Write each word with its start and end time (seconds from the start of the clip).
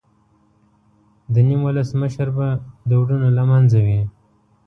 د 1.33 1.35
نیم 1.47 1.61
ولس 1.67 1.89
مشر 2.01 2.27
به 2.37 2.47
د 2.89 2.91
ورونو 3.01 3.29
له 3.37 3.43
منځه 3.51 3.79
وي. 3.85 4.01